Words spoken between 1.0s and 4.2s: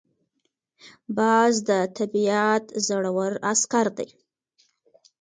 باز د طبیعت زړور عسکر دی